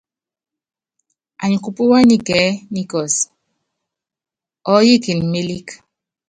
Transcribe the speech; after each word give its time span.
Anyi 1.41 1.57
kupúwá 1.63 1.97
nikɛɛ́ 2.09 2.59
nikɔ́si, 2.73 3.23
ɔɔ́yikini 4.71 5.23
mélíkí. 5.31 5.75